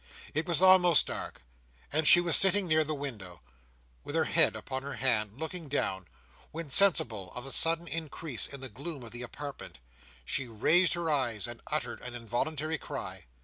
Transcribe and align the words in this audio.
It 0.33 0.47
was 0.47 0.63
almost 0.63 1.05
dark, 1.05 1.43
and 1.91 2.07
she 2.07 2.19
was 2.21 2.35
sitting 2.35 2.65
near 2.67 2.83
the 2.83 2.95
window, 2.95 3.43
with 4.03 4.15
her 4.15 4.23
head 4.23 4.55
upon 4.55 4.81
her 4.81 4.95
hand, 4.95 5.37
looking 5.37 5.67
down, 5.67 6.07
when, 6.49 6.71
sensible 6.71 7.31
of 7.33 7.45
a 7.45 7.51
sudden 7.51 7.87
increase 7.87 8.47
in 8.47 8.61
the 8.61 8.67
gloom 8.69 9.03
of 9.03 9.11
the 9.11 9.21
apartment, 9.21 9.77
she 10.25 10.47
raised 10.47 10.95
her 10.95 11.11
eyes, 11.11 11.45
and 11.45 11.61
uttered 11.67 12.01
an 12.01 12.15
involuntary 12.15 12.79
cry. 12.79 13.25